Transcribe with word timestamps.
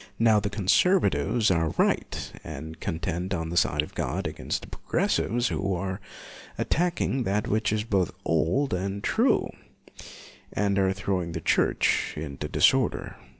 Now 0.17 0.39
the 0.39 0.49
con 0.49 0.65
servatives 0.65 1.55
are 1.55 1.75
right, 1.77 2.33
and 2.43 2.79
contend 2.79 3.35
on 3.35 3.49
the 3.49 3.55
side 3.55 3.83
of 3.83 3.93
God 3.93 4.25
against 4.25 4.63
the 4.63 4.67
progressives 4.67 5.49
who 5.49 5.75
are 5.75 6.01
attacking 6.57 7.21
that 7.21 7.47
which 7.47 7.71
is 7.71 7.83
both 7.83 8.09
old 8.25 8.73
and 8.73 9.03
true, 9.03 9.47
and 10.51 10.79
are 10.79 10.91
throwing 10.91 11.33
the 11.33 11.39
Church 11.39 12.15
into 12.17 12.47
disorder. 12.49 13.15